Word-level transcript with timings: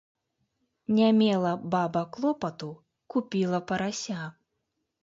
Не 0.99 1.09
мела 1.19 1.53
баба 1.75 2.03
клопату, 2.17 2.73
купіла 3.17 3.59
парася 3.71 4.29